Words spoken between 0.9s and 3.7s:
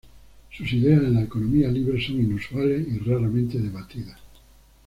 en la economía libre son inusuales y raramente